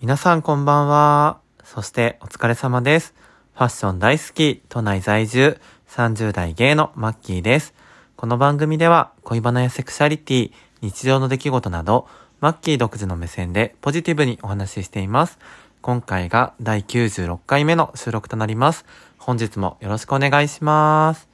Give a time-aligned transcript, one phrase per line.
[0.00, 1.40] 皆さんこんばんは。
[1.64, 3.14] そしてお疲れ様です。
[3.54, 7.74] ファッション大好き、都内在住、30代芸のマッキーです。
[8.16, 12.06] この番組では恋バナやセクシャリティ、日常の出来事など、
[12.40, 15.38] マッキー独自の目線でポジティブにお話ししています。
[15.80, 18.84] 今回が第96回目の収録となります。
[19.18, 21.28] 本日もよろしくお願いします。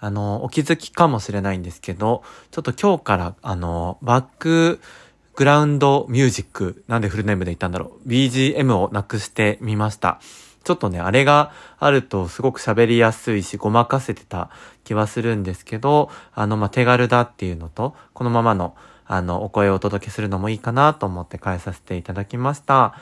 [0.00, 4.80] あの、お気づきかもしれないんですけど、ちょっと今日から、あの、バック
[5.34, 8.08] グラウンドミュージック、なんでフルネームで言ったんだろう。
[8.08, 10.20] BGM をなくしてみました。
[10.62, 14.50] ちょっとね、あれがあるとすごく喋りやすいし、ごまかせてた
[14.84, 22.94] 気はするんですけど、あの、ま、手軽だっていうのと、このままの、あの、お声をお届けするのもいいかなと思って変えさせていただきました。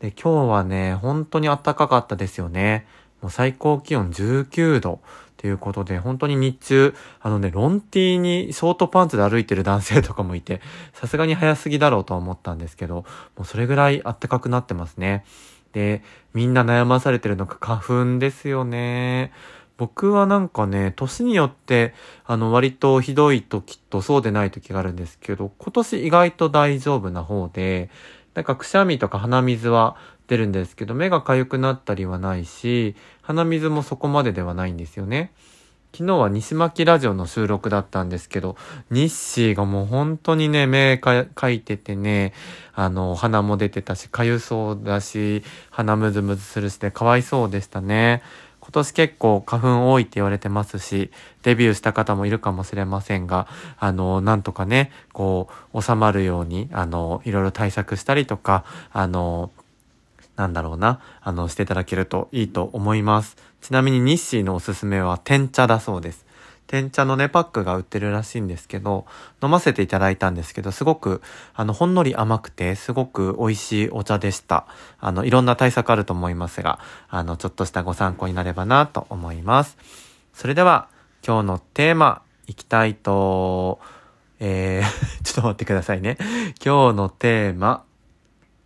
[0.00, 2.86] で、今日はね、本当に暖かかったですよね。
[3.20, 5.00] もう最高気温19度
[5.38, 10.60] ということで、本当に日中、あのね、ロンティーにショートパンツで歩いてる男性とかもいて、
[10.92, 13.04] さすがに早すぎだろうと思ったんですけど、も
[13.42, 15.24] うそれぐらい暖かくなってますね。
[15.72, 16.02] で、
[16.34, 19.32] みんな悩まされてるのが花粉ですよね。
[19.76, 21.94] 僕はなんかね、年によって、
[22.26, 27.90] あの、割とひどい時とそうでない時があるんですけど、今年意外と大丈夫な方で、
[28.38, 29.96] なんかくしゃみとか鼻水は
[30.28, 35.32] 出るんですけど、目が痒くなったりはないし、鼻水もそこまでではないんですよね。
[35.92, 38.54] 昨日は西巻ラジオの収録だったんですけど、
[38.90, 42.32] 日誌がもう本当にね、目かかいててね、
[42.74, 48.22] あの、鼻も出てたし、かゆそうだし、鼻むずむずするしで、かわいそうでしたね。
[48.68, 51.10] 今年結構花粉多いって言われてますし、
[51.42, 59.50] デビューした方もいるかもしれませんが、あの、なんとかね、こう、収まるように、あの、いろいろ対策したりとか、あの、
[60.36, 63.38] なんだろうな、あの、していただけるといいと思います。
[63.62, 66.26] ちなみに日誌のおすすめは天茶だそうです。
[66.68, 69.06] 天茶のね、パックが売ってるらしいんですけど、
[69.42, 71.22] 飲ませていただいたんですけど、すごく、
[71.54, 74.66] あの、ほんのり甘くて、すごく美味しいお茶でした。
[75.00, 79.78] あの、いろんな対策あると思いますが、あの、ちょっとしたご参考になればなと思います。
[80.34, 80.88] それでは、
[81.26, 83.80] 今日のテーマ、いきたいと、
[84.38, 84.84] えー、
[85.24, 86.18] ちょっと待ってくださいね。
[86.62, 87.82] 今日のテーマ、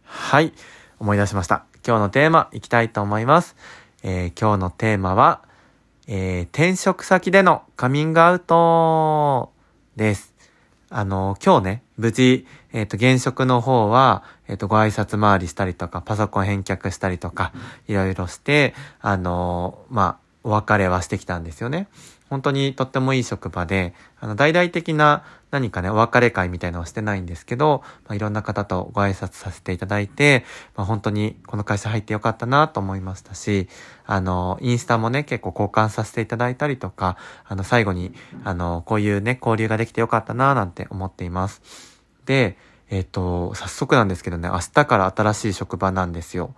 [0.04, 0.52] はい、
[0.98, 1.66] 思い出しました。
[1.86, 3.54] 今日のテーマ、いきたいと思います。
[4.02, 5.51] えー、今日のテーマは、
[6.14, 9.50] えー、転職先でのカミングアウト
[9.96, 10.34] です。
[10.90, 17.54] あの、今日ね、無事、えっ、と、現職の方は、えっ、と、ご挨拶回りしたりとか、パソコン返却したりとか、
[17.88, 21.88] いろいろして、あの、まあ、お別れはしてきたんですよね。
[22.32, 33.68] 本当にとってもいい職場で、あの、大々的な何かね、お別れ会みたいなのはしてないんですけど、まあ、いろんな方とご挨拶させていただいて、まあ、本当にこの会社入ってよかったなと思いましたし、
[34.06, 41.60] あの、インスタもね、結構交換させていただいたりとか、あの、最後に、あの、こういうね、交流ができてよかったななんて思っています。
[42.24, 42.56] で、
[42.88, 46.54] えっ、と、早速なんですけどね、明日から新しい職場なんですよ。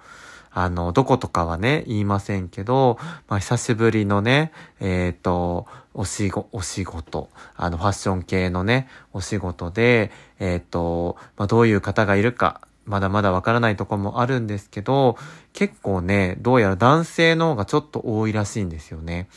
[0.56, 2.96] あの、どことかはね、言いませんけど、
[3.28, 15.18] まあ、久しぶりのね、えっ、と、お仕事、お仕事、あの、ファッション系のね、お仕事で、えっ、と、まあ、どういう方がいるか、まだまだわからないところもあるんですけど、
[15.52, 19.28] 結構ね、どうやら男性の方がちょっと多いらしいんですよね。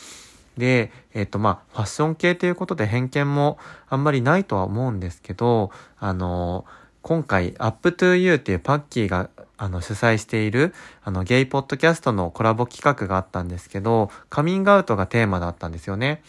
[0.56, 3.58] で、えっ、と、まあ、ファッション系ということで偏見も
[3.90, 6.66] あんまりないとは思うんですけど、あの、
[7.08, 10.74] 今回、Up to You っていうパッキーがあの主催している
[11.06, 16.22] あのゲイポッドキャストのコラボ企画があったんですけど、カミングアウトがテーマだったんですよね。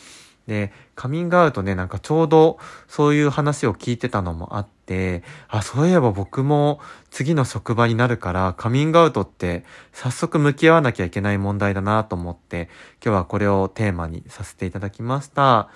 [0.47, 6.78] で、カミングアウトね、なんかちょうどそういう話を聞いてたのもあって、あ、そういえば僕も
[7.10, 12.69] 次の職場になるからカミングアウトって早速向き合わなきゃいけない問題だなと思って、
[13.05, 15.71] 今日はこれをテーマにさせていただきました。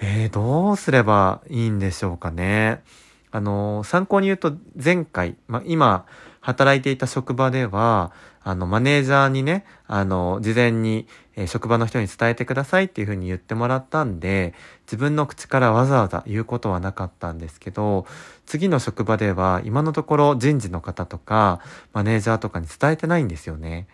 [0.00, 2.82] えー、どうすればいいんでしょうかね。
[3.30, 6.06] あの、参考に言うと前回、まあ、今、
[6.40, 8.12] 働いていた職場では、
[8.42, 11.06] あの、マネージャーにね、あの、事前に、
[11.36, 14.54] え職場の人に伝えてくださいっていうふうに言ってもらったんで、
[14.86, 18.06] 自分の口からわざわざ言うことはなかったんですけど、
[18.46, 21.60] 次の職場では今のところ人事の方とか、
[21.92, 23.86] マネージャーとかに伝えてないんですよね。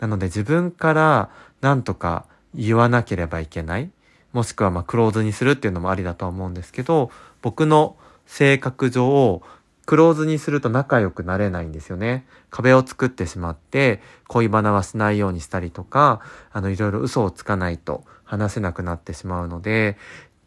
[0.00, 1.30] なので自分から
[1.60, 2.24] 何とか
[2.54, 3.90] 言わなければいけない。
[4.32, 7.10] もしくはまクローズにするっていうのもありだとは思うんですけど、
[7.42, 7.96] 僕の
[8.28, 9.42] 性格上、
[9.86, 12.26] クローズにすると仲良くなれないんですよね。
[12.50, 16.20] 壁を作ってしまって、恋バナはしないようにしたりとか、
[16.52, 19.96] あの、いろいろ嘘をつかないと話せなくなってしまうので、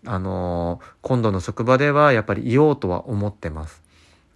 [0.05, 3.81] あの今度の職場ではやっぱり言おうとは思ってます。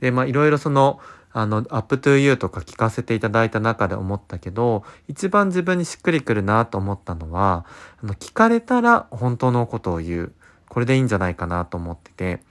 [0.01, 0.99] で、まあ、いろいろその、
[1.31, 7.65] あの、 up to you とか聞かせていただいた中で思ったけど、一番自分にしっくりくるなと思ったのは、
[8.01, 10.33] あの、聞かれたら本当のことを言う。
[10.69, 12.41] これでいいんじゃないかなと思ってて、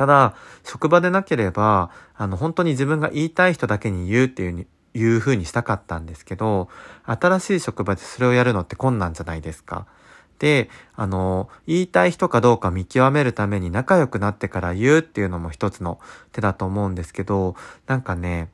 [0.00, 6.70] ただ、職場でなければ、あの、本当に自分が言いたい人だけに言うっていうに、いう風にしたかったんですけど、
[7.04, 9.86] 新しい職場でそれをやるのって困難じゃないですか。
[10.38, 16.00] で、あの、言いたい人かどうか見極めるために仲良くなってから言うっていうのも一つの
[16.32, 17.54] 手だと思うんですけど、
[17.86, 18.48] なんかね、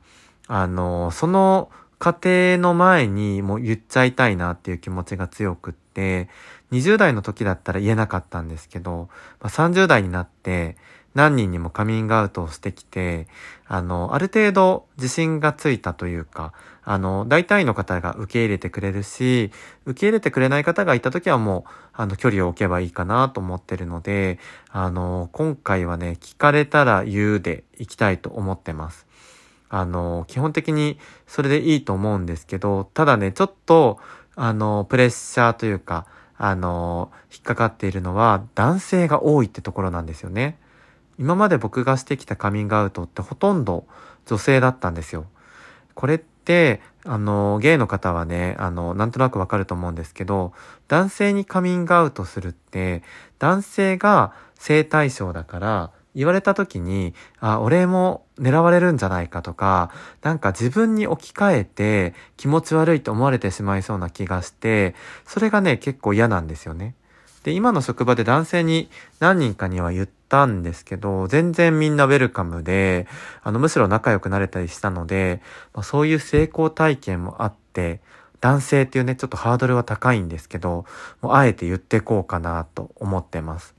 [0.47, 6.27] あの、その過程の前にもう言っちゃいたいなっていう気持ちが強くって、
[6.71, 9.07] 20代の時だったら言えなかったんですけど、
[9.39, 10.75] まあ、30代になって、
[11.17, 13.25] 何人にもカミングアウトをしてきて、
[13.67, 16.53] あの、ある程度自信がついたというか、
[16.83, 19.51] あの、大体の方が受け入れてくれるし、
[19.87, 24.37] 受け入れてくれない方がいた時はもう、あの、距離を置けばいいかなと思ってるので、
[24.69, 29.07] あの、今回はね、聞かれたら言うでいきたいと思ってます。
[29.69, 33.97] あの、基本的にそれでいいと思うんですけど、ただね、ちょっと、
[34.35, 36.05] あの、プレッシャーというか、
[36.37, 40.59] あの、引っかかっているのは男性が多いってところなんですよね。
[41.19, 43.85] 今まで僕がしてきたカミングアウトってほとんど
[44.25, 45.25] 女性だったんですよ。
[45.93, 50.53] これって、あの、ゲイの方はね、あの、なんとなくわかると思うんですけど、
[50.87, 53.01] 男性にカミングアウトするって、
[53.39, 59.91] 男性が性対象だから、言われた時に、あ、俺も狙われるんじゃないかとか、
[60.23, 66.95] なんか自分に置き換えて気持ち悪いと思われてしまいそうな気がして、それがね、結構嫌なんですよね。
[67.43, 73.07] で、今の職場で男性に何人かには言ったんですけど、全然みんなウェルカムで、
[73.43, 75.41] あの、むしろ仲良くなれたりしたので、
[75.73, 78.01] まあ、そういう成功体験もあって、
[78.39, 80.85] 男性っていうね、ちょっとハードルは高いんですけど、
[81.21, 83.75] もうあえて言ってこうかなと思ってます。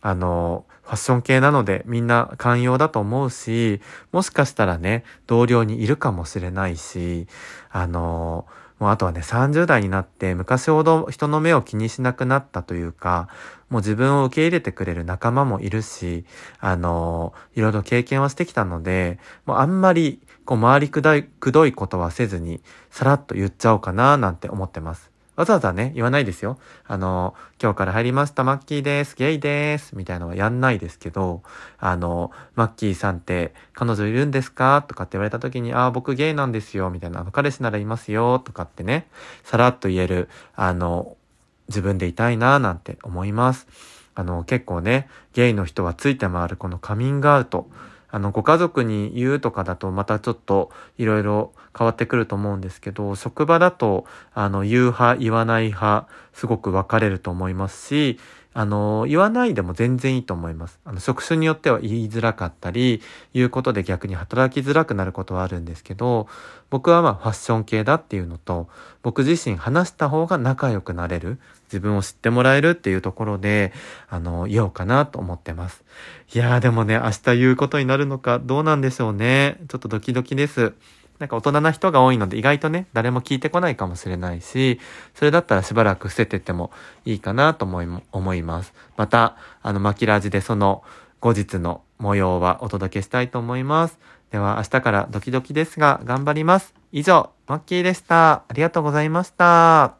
[0.00, 3.80] あの、ファッション系なのでみんな寛容だと思うし、
[4.12, 7.26] もしかしたらね、同僚にいるかもしれないし、
[7.70, 8.46] あの、
[8.80, 13.28] もうあとはね、30代になって昔ほど人の目を気にしなくなったというか、
[13.68, 16.24] もう自分を受け入れてくれる仲間もいるし、
[16.58, 25.10] あの、いろいろ経験はしてきたので、もうあんまり、こう、回りくどい、くどいことはせずに、さらっと言っちゃおうかな、なんて思ってます。
[25.40, 26.58] わざわざね、言わないですよ。
[26.86, 31.42] あの、今日から入りました、マッキーです、ゲイです、みたいなのはやんないですけど、
[31.78, 34.84] あの、マッキーさんって彼女いるんですか？
[34.86, 39.08] とかって言われた時に、ああ、僕ゲイなんですよ、みたいな、あの、彼氏ならいますよ、とかってね、
[39.42, 41.16] さらっと言える、あの、
[41.68, 43.66] 自分でいたいな、なんて思います。
[44.14, 47.66] あの、結構ね、ゲイの人はついて回るこのカミングアウト。
[48.10, 54.04] あの、ご家族に言うとかだとまたちょっといろいろ変わってくると思うんですけど、職場だと、
[54.34, 58.18] あの、言う派、言わない派、すごく分かれると思いますし、
[58.52, 60.80] あの、言わないでも全然いいと思います。
[60.84, 63.00] あの、職種によっては言いづらかったり、
[63.32, 66.26] 言うことで逆に働きづらくなることはあるんですけど、
[66.68, 68.68] 僕はまあファッション系だっていうのと、
[69.02, 73.72] 僕自身話した方が仲良くなれる、自分を知ってもらえるっていうところで、
[74.08, 75.84] あの、言おうかなと思ってます。
[76.34, 79.58] いやーでもね、明日言うことになるのかどうなんでしょうね。
[79.68, 80.72] ちょっとドキドキです。
[81.20, 84.80] なんか大人な人が多いので意外とね、誰も聞いてこないかもしれないし、
[85.14, 86.72] それだったらしばらく伏せてっても
[87.04, 88.72] いいかなと思い、思います。
[88.96, 90.82] また、あの、マキラジでその
[91.20, 93.98] 後日の模様はお届けしたいと思います。
[94.30, 96.74] では明日からドキドキですが頑張ります。
[96.90, 98.44] 以上、マッキーでした。
[98.48, 99.99] ありがとうございました。